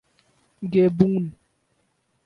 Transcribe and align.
گیبون 0.71 1.31